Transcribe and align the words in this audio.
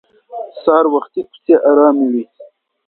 سهار 0.61 0.85
وختي 0.93 1.21
کوڅې 1.29 1.55
ارامې 1.69 2.07
وي 2.13 2.25